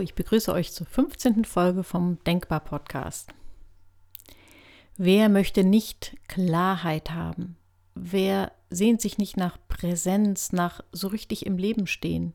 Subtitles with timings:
[0.00, 1.44] Ich begrüße euch zur 15.
[1.44, 3.34] Folge vom Denkbar Podcast.
[4.96, 7.56] Wer möchte nicht Klarheit haben?
[7.94, 12.32] Wer sehnt sich nicht nach Präsenz, nach so richtig im Leben stehen?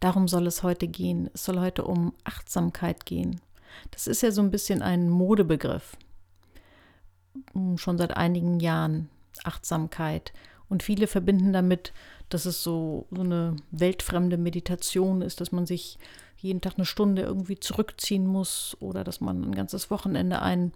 [0.00, 1.28] Darum soll es heute gehen.
[1.34, 3.40] Es soll heute um Achtsamkeit gehen.
[3.90, 5.96] Das ist ja so ein bisschen ein Modebegriff.
[7.76, 9.10] Schon seit einigen Jahren
[9.42, 10.32] Achtsamkeit.
[10.68, 11.92] Und viele verbinden damit
[12.28, 15.98] dass es so, so eine weltfremde Meditation ist, dass man sich
[16.38, 20.72] jeden Tag eine Stunde irgendwie zurückziehen muss oder dass man ein ganzes Wochenende ein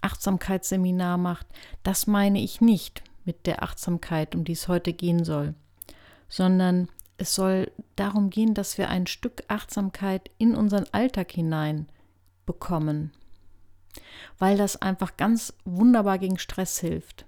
[0.00, 1.46] Achtsamkeitsseminar macht.
[1.82, 5.54] Das meine ich nicht mit der Achtsamkeit, um die es heute gehen soll,
[6.28, 11.88] sondern es soll darum gehen, dass wir ein Stück Achtsamkeit in unseren Alltag hinein
[12.46, 13.12] bekommen,
[14.38, 17.26] weil das einfach ganz wunderbar gegen Stress hilft.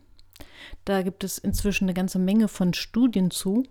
[0.84, 3.64] Da gibt es inzwischen eine ganze Menge von Studien zu.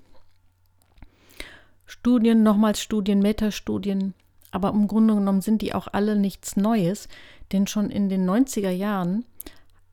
[1.85, 4.13] Studien, nochmals Studien, Metastudien.
[4.51, 7.07] Aber im Grunde genommen sind die auch alle nichts Neues,
[7.51, 9.25] denn schon in den 90er Jahren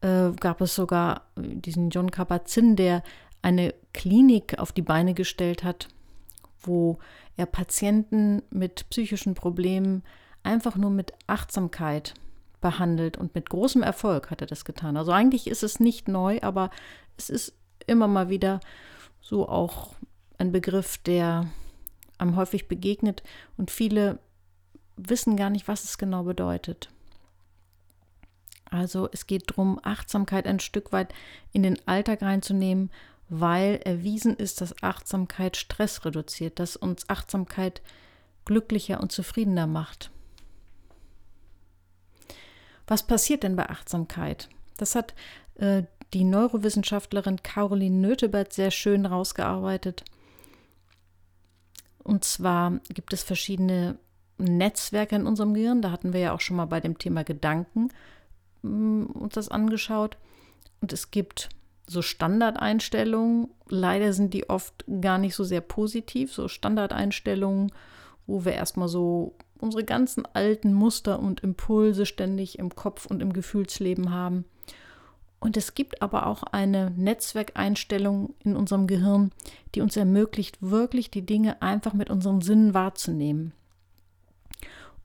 [0.02, 3.02] äh, gab es sogar diesen John Kabat-Zinn, der
[3.42, 5.88] eine Klinik auf die Beine gestellt hat,
[6.60, 6.98] wo
[7.36, 10.02] er Patienten mit psychischen Problemen
[10.42, 12.14] einfach nur mit Achtsamkeit
[12.60, 14.96] behandelt und mit großem Erfolg hat er das getan.
[14.96, 16.70] Also eigentlich ist es nicht neu, aber
[17.16, 17.54] es ist
[17.86, 18.60] immer mal wieder
[19.20, 19.94] so auch
[20.38, 21.46] ein Begriff, der
[22.18, 23.22] am häufig begegnet
[23.56, 24.18] und viele
[24.96, 26.90] wissen gar nicht, was es genau bedeutet.
[28.70, 31.12] Also es geht darum, Achtsamkeit ein Stück weit
[31.52, 32.90] in den Alltag reinzunehmen,
[33.28, 37.82] weil erwiesen ist, dass Achtsamkeit Stress reduziert, dass uns Achtsamkeit
[38.44, 40.10] glücklicher und zufriedener macht.
[42.90, 44.48] Was passiert denn bei Achtsamkeit?
[44.76, 45.14] Das hat
[45.54, 50.04] äh, die Neurowissenschaftlerin Caroline Nötebert sehr schön rausgearbeitet.
[52.02, 53.96] Und zwar gibt es verschiedene
[54.38, 55.82] Netzwerke in unserem Gehirn.
[55.82, 57.92] Da hatten wir ja auch schon mal bei dem Thema Gedanken
[58.62, 60.16] mm, uns das angeschaut.
[60.80, 61.48] Und es gibt
[61.86, 63.50] so Standardeinstellungen.
[63.68, 66.32] Leider sind die oft gar nicht so sehr positiv.
[66.32, 67.70] So Standardeinstellungen,
[68.30, 73.32] wo wir erstmal so unsere ganzen alten Muster und Impulse ständig im Kopf und im
[73.32, 74.44] Gefühlsleben haben.
[75.40, 79.32] Und es gibt aber auch eine Netzwerkeinstellung in unserem Gehirn,
[79.74, 83.52] die uns ermöglicht, wirklich die Dinge einfach mit unseren Sinnen wahrzunehmen.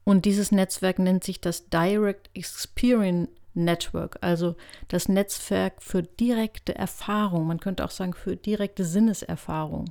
[0.04, 4.56] Und dieses Netzwerk nennt sich das Direct Experience Network, also
[4.90, 7.48] das Netzwerk für direkte Erfahrung.
[7.48, 9.86] Man könnte auch sagen für direkte Sinneserfahrung.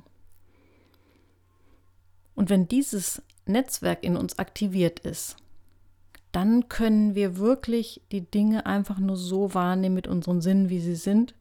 [2.35, 5.37] Und wenn dieses Netzwerk in uns aktiviert ist,
[6.31, 10.95] dann können wir wirklich die Dinge einfach nur so wahrnehmen mit unseren Sinnen, wie sie
[10.95, 11.33] sind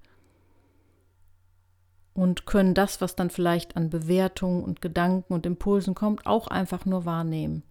[2.14, 6.86] und können das, was dann vielleicht an Bewertungen und Gedanken und Impulsen kommt, auch einfach
[6.86, 7.64] nur wahrnehmen.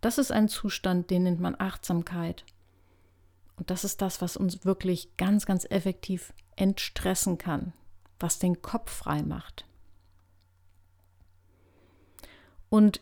[0.00, 2.44] Das ist ein Zustand, den nennt man Achtsamkeit.
[3.56, 7.72] Und das ist das, was uns wirklich ganz, ganz effektiv entstressen kann,
[8.18, 9.64] was den Kopf frei macht.
[12.70, 13.00] Und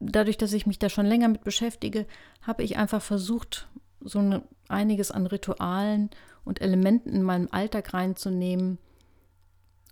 [0.00, 2.06] dadurch, dass ich mich da schon länger mit beschäftige,
[2.42, 3.68] habe ich einfach versucht,
[4.00, 6.10] so eine, einiges an Ritualen
[6.44, 8.78] und Elementen in meinem Alltag reinzunehmen,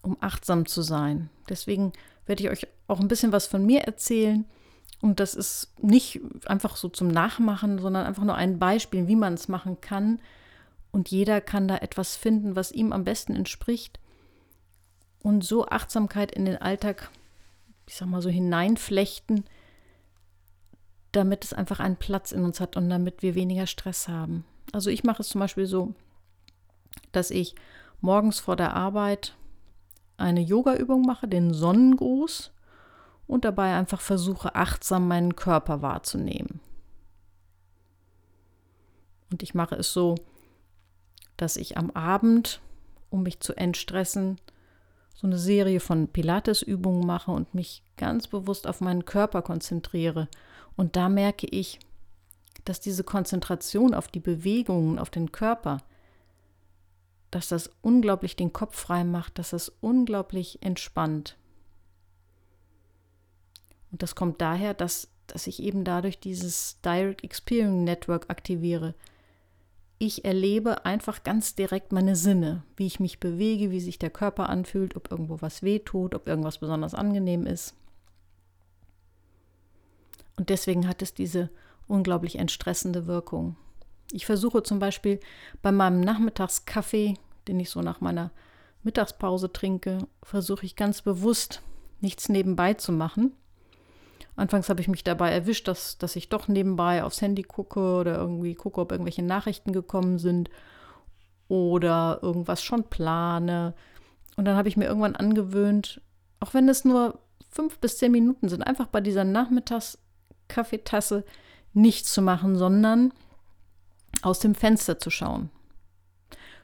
[0.03, 1.31] um achtsam zu sein.
[1.49, 1.93] Deswegen
[2.27, 4.44] werde ich euch auch ein bisschen was von mir erzählen.
[5.00, 9.34] Und das ist nicht einfach so zum Nachmachen, sondern einfach nur ein Beispiel, wie man
[9.34, 10.21] es machen kann.
[10.93, 13.99] Und jeder kann da etwas finden, was ihm am besten entspricht.
[15.23, 17.11] Und so Achtsamkeit in den Alltag,
[17.87, 19.45] ich sag mal so, hineinflechten,
[21.12, 24.45] damit es einfach einen Platz in uns hat und damit wir weniger Stress haben.
[24.72, 25.94] Also ich mache es zum Beispiel so,
[27.12, 27.55] dass ich
[28.00, 29.37] morgens vor der Arbeit
[30.17, 32.53] eine Yoga-Übung mache, den Sonnengruß,
[33.27, 36.61] und dabei einfach versuche, achtsam meinen Körper wahrzunehmen.
[39.31, 40.14] Und ich mache es so,
[41.37, 42.61] dass ich am Abend,
[43.11, 44.38] um mich zu entstressen,
[45.14, 50.28] so eine Serie von Pilates-Übungen mache und mich ganz bewusst auf meinen Körper konzentriere
[50.76, 51.78] und da merke ich,
[52.64, 55.78] dass diese Konzentration auf die Bewegungen, auf den Körper,
[57.31, 61.37] dass das unglaublich den Kopf frei macht, dass das unglaublich entspannt.
[63.90, 68.94] Und das kommt daher, dass, dass ich eben dadurch dieses Direct Experience Network aktiviere.
[70.06, 74.51] Ich erlebe einfach ganz direkt meine Sinne, wie ich mich bewege, wie sich der Körper
[74.51, 77.75] anfühlt, ob irgendwo was wehtut, ob irgendwas besonders angenehm ist.
[80.37, 81.49] Und deswegen hat es diese
[81.89, 83.56] unglaublich entstressende Wirkung.
[84.12, 85.21] Ich versuche zum Beispiel
[85.62, 87.15] bei meinem Nachmittagskaffee,
[87.49, 88.31] den ich so nach meiner
[88.83, 91.62] Mittagspause trinke, versuche ich ganz bewusst
[92.03, 93.33] nichts nebenbei zu machen.
[94.36, 98.16] Anfangs habe ich mich dabei erwischt, dass, dass ich doch nebenbei aufs Handy gucke oder
[98.16, 100.50] irgendwie gucke, ob irgendwelche Nachrichten gekommen sind
[101.48, 103.75] oder irgendwas schon plane.
[104.36, 106.00] Und dann habe ich mir irgendwann angewöhnt,
[106.40, 111.25] auch wenn es nur fünf bis zehn Minuten sind, einfach bei dieser Nachmittagskaffeetasse
[111.72, 113.12] nichts zu machen, sondern
[114.22, 115.50] aus dem Fenster zu schauen.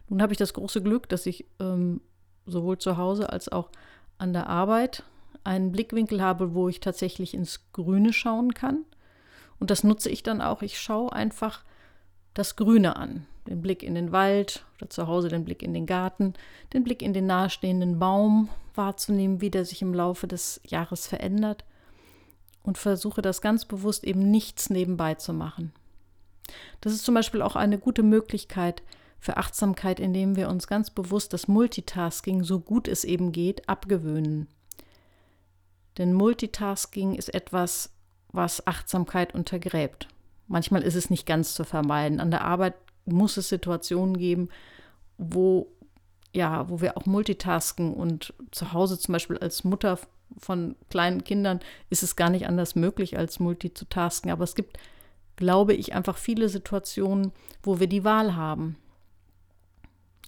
[0.08, 2.00] Nun habe ich das große Glück, dass ich ähm,
[2.46, 3.70] sowohl zu Hause als auch
[4.18, 5.04] an der Arbeit
[5.44, 8.84] einen Blickwinkel habe, wo ich tatsächlich ins Grüne schauen kann.
[9.58, 10.62] Und das nutze ich dann auch.
[10.62, 11.62] Ich schaue einfach
[12.34, 13.26] das Grüne an.
[13.46, 16.34] Den Blick in den Wald oder zu Hause den Blick in den Garten,
[16.72, 21.64] den Blick in den nahestehenden Baum wahrzunehmen, wie der sich im Laufe des Jahres verändert.
[22.62, 25.72] Und versuche das ganz bewusst eben nichts nebenbei zu machen.
[26.80, 28.82] Das ist zum Beispiel auch eine gute Möglichkeit
[29.18, 34.48] für Achtsamkeit, indem wir uns ganz bewusst das Multitasking, so gut es eben geht, abgewöhnen.
[35.98, 37.90] Denn Multitasking ist etwas,
[38.32, 40.08] was Achtsamkeit untergräbt.
[40.46, 42.20] Manchmal ist es nicht ganz zu vermeiden.
[42.20, 44.48] An der Arbeit muss es Situationen geben,
[45.18, 45.68] wo
[46.32, 49.98] ja, wo wir auch multitasken und zu Hause zum Beispiel als Mutter
[50.38, 54.30] von kleinen Kindern ist es gar nicht anders möglich, als multitasken.
[54.30, 54.78] Aber es gibt,
[55.36, 57.32] glaube ich, einfach viele Situationen,
[57.62, 58.76] wo wir die Wahl haben.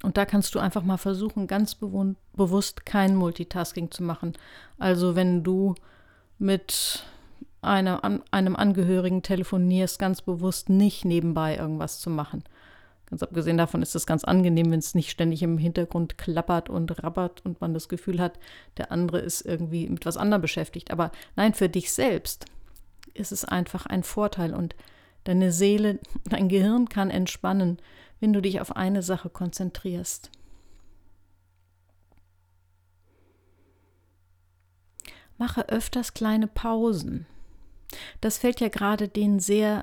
[0.02, 4.32] Und da kannst du einfach mal versuchen, ganz bewusst kein Multitasking zu machen.
[4.78, 5.74] Also wenn du
[6.38, 7.04] mit
[7.62, 12.42] einer, an, einem Angehörigen telefonierst, ganz bewusst nicht nebenbei irgendwas zu machen.
[13.06, 17.04] Ganz abgesehen davon ist es ganz angenehm, wenn es nicht ständig im Hintergrund klappert und
[17.04, 18.38] rabbert und man das Gefühl hat,
[18.78, 20.90] der andere ist irgendwie mit was anderem beschäftigt.
[20.90, 22.46] Aber nein, für dich selbst
[23.14, 24.74] ist es einfach ein Vorteil und
[25.24, 27.78] deine Seele, dein Gehirn kann entspannen,
[28.22, 30.30] wenn du dich auf eine Sache konzentrierst.
[35.38, 37.26] Mache öfters kleine Pausen.
[38.20, 39.82] Das fällt ja gerade den sehr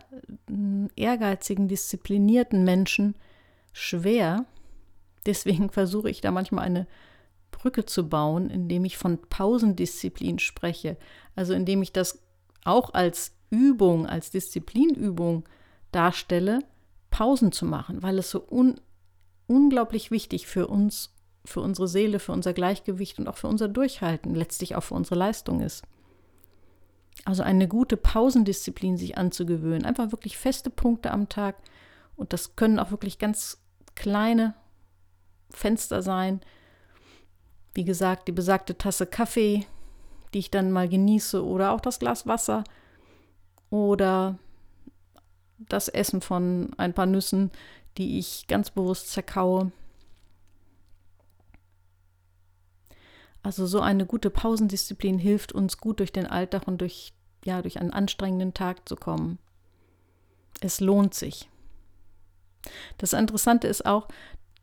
[0.50, 3.16] äh, ehrgeizigen, disziplinierten Menschen
[3.74, 4.46] schwer.
[5.26, 6.88] Deswegen versuche ich da manchmal eine
[7.52, 10.96] Brücke zu bauen, indem ich von Pausendisziplin spreche.
[11.36, 12.24] Also indem ich das
[12.64, 15.44] auch als Übung, als Disziplinübung
[15.92, 16.60] darstelle,
[17.10, 18.80] Pausen zu machen, weil es so un
[19.48, 24.36] unglaublich wichtig für uns, für unsere Seele, für unser Gleichgewicht und auch für unser Durchhalten,
[24.36, 25.84] letztlich auch für unsere Leistung ist.
[27.26, 31.56] Also eine gute Pausendisziplin sich anzugewöhnen, einfach wirklich feste Punkte am Tag
[32.16, 33.60] und das können auch wirklich ganz
[33.96, 34.54] kleine
[35.50, 36.42] Fenster sein.
[37.74, 39.66] Wie gesagt, die besagte Tasse Kaffee,
[40.34, 42.64] die ich dann mal genieße oder auch das Glas Wasser
[43.70, 44.38] oder
[45.68, 47.52] das Essen von ein paar Nüssen,
[47.98, 49.72] die ich ganz bewusst zerkaue.
[53.44, 57.14] Also so eine gute Pausendisziplin hilft uns gut durch den Alltag und durch,
[57.46, 59.40] ja, durch einen anstrengenden Tag zu kommen.
[60.62, 61.50] Es lohnt sich.
[62.98, 64.08] Das Interessante ist auch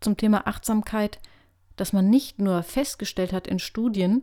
[0.01, 1.21] zum Thema Achtsamkeit,
[1.77, 4.23] dass man nicht nur festgestellt hat in Studien,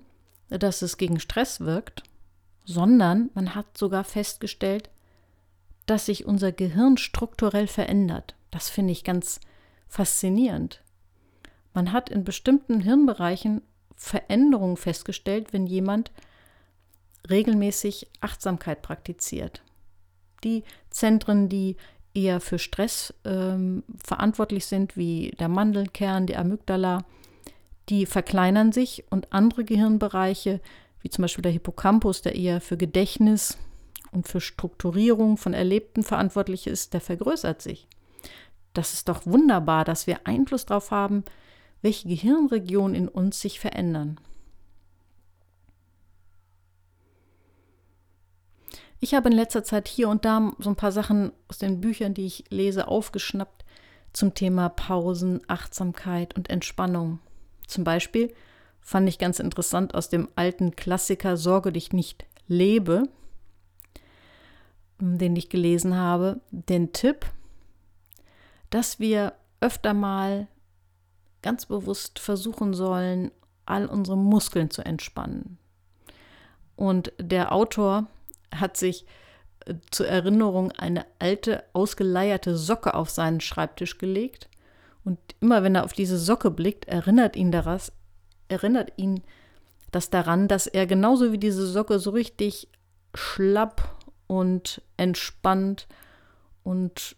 [0.49, 2.03] dass es gegen Stress wirkt,
[2.65, 4.89] sondern man hat sogar festgestellt,
[5.85, 8.35] dass sich unser Gehirn strukturell verändert.
[8.52, 9.40] Das finde ich ganz
[9.87, 10.81] faszinierend.
[11.73, 13.61] Man hat in bestimmten Hirnbereichen
[13.95, 16.11] Veränderungen festgestellt, wenn jemand
[17.30, 19.63] regelmäßig Achtsamkeit praktiziert.
[20.44, 21.78] Die Zentren, die
[22.13, 27.06] eher für Stress ähm, verantwortlich sind, wie der Mandelkern, die Amygdala,
[27.90, 30.61] die verkleinern sich und andere Gehirnbereiche,
[31.02, 33.57] wie zum Beispiel der Hippocampus, der eher für Gedächtnis
[34.13, 37.87] und für Strukturierung von Erlebten verantwortlich ist, der vergrößert sich.
[38.73, 41.23] Das ist doch wunderbar, dass wir Einfluss darauf haben,
[41.81, 44.19] welche Gehirnregionen in uns sich verändern.
[48.99, 52.13] Ich habe in letzter Zeit hier und da so ein paar Sachen aus den Büchern,
[52.13, 53.65] die ich lese, aufgeschnappt
[54.13, 57.19] zum Thema Pausen, Achtsamkeit und Entspannung.
[57.67, 58.33] Zum Beispiel
[58.79, 63.09] fand ich ganz interessant aus dem alten Klassiker Sorge dich nicht, lebe
[65.04, 67.26] den ich gelesen habe, den Tipp,
[68.69, 70.48] dass wir öfter mal
[71.42, 73.31] ganz bewusst versuchen sollen,
[73.66, 75.57] all unsere Muskeln zu entspannen.
[76.76, 78.07] Und der Autor
[78.54, 79.06] hat sich
[79.66, 84.50] äh, zur Erinnerung eine alte, ausgeleierte Socke auf seinen Schreibtisch gelegt.
[85.04, 87.92] Und immer wenn er auf diese Socke blickt, erinnert ihn das,
[88.48, 89.22] erinnert ihn
[89.92, 92.69] das daran, dass er genauso wie diese Socke so richtig
[93.14, 93.95] schlapp
[94.27, 95.87] und entspannt
[96.63, 97.15] und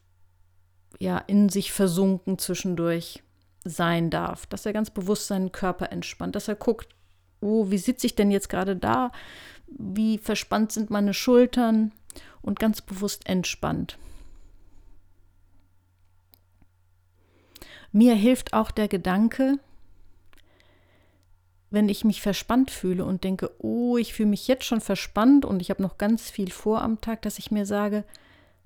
[0.99, 3.21] ja, in sich versunken zwischendurch
[3.63, 6.95] sein darf, dass er ganz bewusst seinen Körper entspannt, dass er guckt,
[7.41, 9.11] oh, wie sitze ich denn jetzt gerade da?
[9.67, 11.91] wie verspannt sind meine Schultern
[12.41, 13.97] und ganz bewusst entspannt.
[17.91, 19.59] Mir hilft auch der Gedanke,
[21.75, 25.61] wenn ich mich verspannt fühle und denke, oh, ich fühle mich jetzt schon verspannt und
[25.61, 28.03] ich habe noch ganz viel vor am Tag, dass ich mir sage,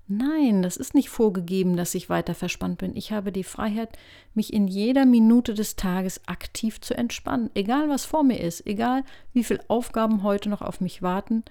[0.06, 2.96] nein, das ist nicht vorgegeben, dass ich weiter verspannt bin.
[2.96, 3.98] Ich habe die Freiheit,
[4.32, 9.04] mich in jeder Minute des Tages aktiv zu entspannen, egal was vor mir ist, egal
[9.32, 11.44] wie viele Aufgaben heute noch auf mich warten.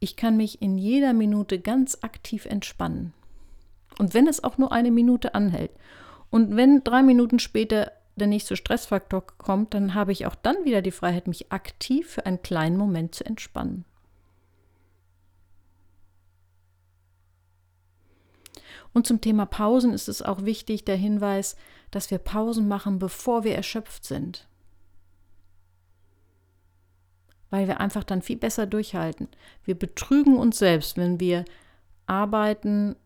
[0.00, 3.14] Ich kann mich in jeder Minute ganz aktiv entspannen.
[3.98, 5.70] Und wenn es auch nur eine Minute anhält.
[6.30, 10.82] Und wenn drei Minuten später der nächste Stressfaktor kommt, dann habe ich auch dann wieder
[10.82, 13.84] die Freiheit, mich aktiv für einen kleinen Moment zu entspannen.
[18.92, 21.56] Und zum Thema Pausen ist es auch wichtig der Hinweis,
[21.90, 24.48] dass wir Pausen machen, bevor wir erschöpft sind.
[27.50, 29.28] Weil wir einfach dann viel besser durchhalten.
[29.64, 31.44] Wir betrügen uns selbst, wenn wir
[32.06, 32.96] arbeiten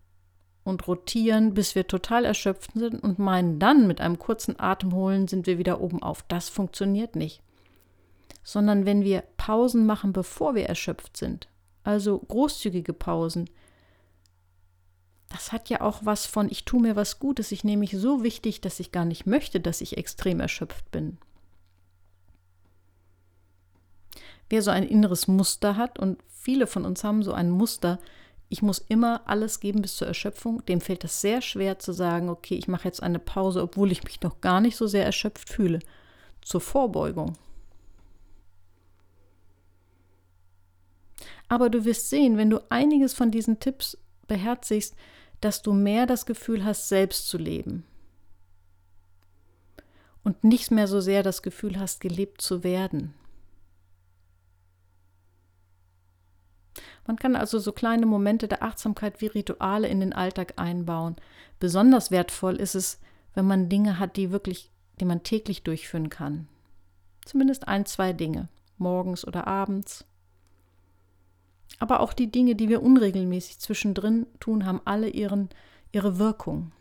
[0.65, 5.47] und rotieren, bis wir total erschöpft sind und meinen dann mit einem kurzen Atemholen sind
[5.47, 6.25] wir wieder oben auf.
[6.27, 7.43] Das funktioniert nicht.
[8.43, 11.49] Sondern wenn wir Pausen machen, bevor wir erschöpft sind,
[11.85, 13.49] also großzügige Pausen,
[15.29, 18.23] das hat ja auch was von, ich tue mir was Gutes, ich nehme mich so
[18.23, 21.19] wichtig, dass ich gar nicht möchte, dass ich extrem erschöpft bin.
[24.49, 27.99] Wer so ein inneres Muster hat, und viele von uns haben so ein Muster,
[28.55, 32.29] ich muss immer alles geben bis zur Erschöpfung, dem fällt es sehr schwer zu sagen,
[32.29, 35.49] okay, ich mache jetzt eine Pause, obwohl ich mich noch gar nicht so sehr erschöpft
[35.49, 35.81] fühle.
[36.41, 37.37] Zur Vorbeugung.
[41.49, 44.95] Aber du wirst sehen, wenn du einiges von diesen Tipps beherzigst,
[45.41, 47.85] dass du mehr das Gefühl hast, selbst zu leben.
[50.23, 53.15] Und nicht mehr so sehr das Gefühl hast, gelebt zu werden.
[57.07, 61.17] Man kann also so kleine Momente der Achtsamkeit wie Rituale in den Alltag einbauen.
[61.61, 63.01] Besonders wertvoll ist es,
[63.35, 64.71] wenn man Dinge hat, die wirklich,
[65.01, 66.49] die man täglich durchführen kann.
[67.25, 70.05] Zumindest ein, zwei Dinge, morgens oder abends.
[71.79, 75.49] Aber auch die Dinge, die wir unregelmäßig zwischendrin tun, haben alle ihren,
[75.93, 76.73] ihre Wirkung.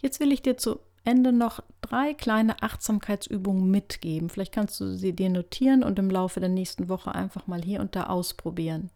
[0.00, 4.28] Jetzt will ich dir zu Ende noch drei kleine Achtsamkeitsübungen mitgeben.
[4.28, 7.80] Vielleicht kannst du sie dir notieren und im Laufe der nächsten Woche einfach mal hier
[7.80, 8.90] und da ausprobieren.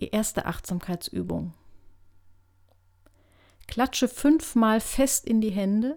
[0.00, 1.54] Die erste Achtsamkeitsübung.
[3.68, 5.96] Klatsche fünfmal fest in die Hände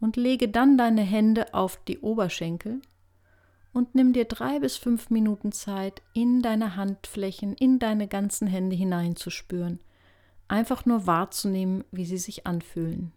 [0.00, 2.80] und lege dann deine Hände auf die Oberschenkel
[3.72, 8.74] und nimm dir drei bis fünf Minuten Zeit, in deine Handflächen, in deine ganzen Hände
[8.74, 9.78] hineinzuspüren
[10.48, 13.12] einfach nur wahrzunehmen, wie sie sich anfühlen.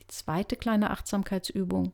[0.00, 1.92] Die zweite kleine Achtsamkeitsübung.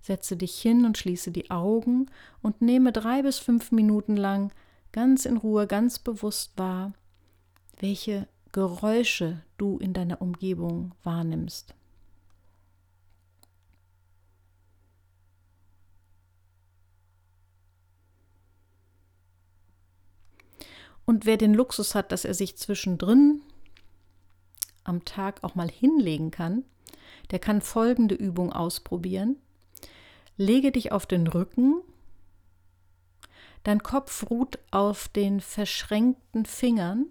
[0.00, 2.10] Setze dich hin und schließe die Augen
[2.42, 4.52] und nehme drei bis fünf Minuten lang
[4.90, 6.92] ganz in Ruhe, ganz bewusst wahr,
[7.78, 11.74] welche Geräusche du in deiner Umgebung wahrnimmst.
[21.04, 23.42] Und wer den Luxus hat, dass er sich zwischendrin
[24.84, 26.64] am Tag auch mal hinlegen kann,
[27.30, 29.36] der kann folgende Übung ausprobieren.
[30.36, 31.82] Lege dich auf den Rücken,
[33.64, 37.06] dein Kopf ruht auf den verschränkten Fingern,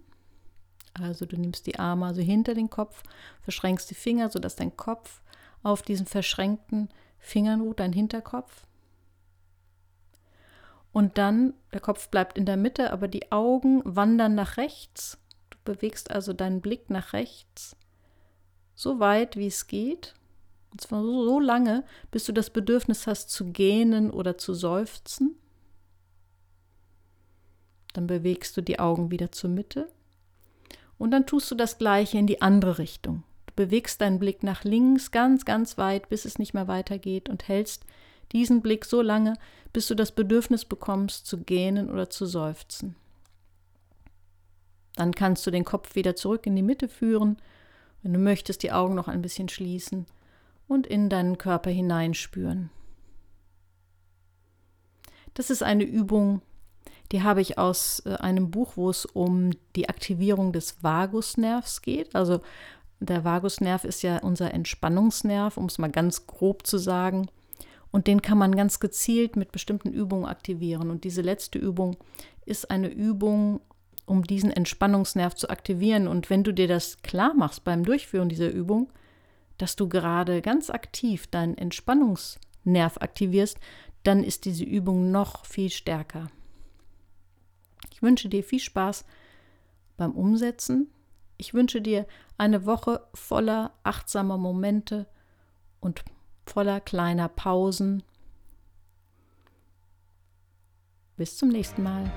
[0.93, 3.03] also du nimmst die Arme also hinter den Kopf,
[3.41, 5.21] verschränkst die Finger, sodass dein Kopf
[5.63, 8.65] auf diesen verschränkten Fingern ruht, dein Hinterkopf.
[10.91, 15.17] Und dann, der Kopf bleibt in der Mitte, aber die Augen wandern nach rechts.
[15.49, 17.75] Du bewegst also deinen Blick nach rechts,
[18.75, 20.13] so weit wie es geht.
[20.71, 25.35] Und zwar so lange, bis du das Bedürfnis hast zu gähnen oder zu seufzen.
[27.93, 29.89] Dann bewegst du die Augen wieder zur Mitte.
[30.97, 33.23] Und dann tust du das gleiche in die andere Richtung.
[33.47, 37.47] Du bewegst deinen Blick nach links ganz, ganz weit, bis es nicht mehr weitergeht und
[37.47, 37.85] hältst
[38.31, 39.33] diesen Blick so lange,
[39.73, 42.95] bis du das Bedürfnis bekommst, zu gähnen oder zu seufzen.
[44.95, 47.37] Dann kannst du den Kopf wieder zurück in die Mitte führen,
[48.03, 50.05] wenn du möchtest, die Augen noch ein bisschen schließen
[50.67, 52.69] und in deinen Körper hineinspüren.
[55.33, 56.41] Das ist eine Übung,
[57.11, 62.15] die habe ich aus äh, einem Buch, wo es um die Aktivierung des Vagusnervs geht.
[62.15, 62.41] Also
[62.99, 67.27] der Vagusnerv ist ja unser Entspannungsnerv, um es mal ganz grob zu sagen.
[67.91, 70.89] Und den kann man ganz gezielt mit bestimmten Übungen aktivieren.
[70.89, 71.97] Und diese letzte Übung
[72.45, 73.61] ist eine Übung,
[74.05, 76.07] um diesen Entspannungsnerv zu aktivieren.
[76.07, 78.91] Und wenn du dir das klar machst beim Durchführen dieser Übung,
[79.57, 83.57] dass du gerade ganz aktiv deinen Entspannungsnerv aktivierst,
[84.03, 86.31] dann ist diese Übung noch viel stärker.
[87.91, 89.05] Ich wünsche dir viel Spaß
[89.97, 90.89] beim Umsetzen.
[91.37, 92.07] Ich wünsche dir
[92.37, 95.07] eine Woche voller achtsamer Momente
[95.79, 96.03] und
[96.45, 98.03] voller kleiner Pausen.
[101.17, 102.11] Bis zum nächsten Mal.